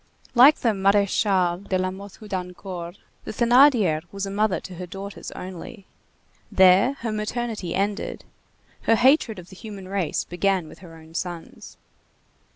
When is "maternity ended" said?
7.11-8.25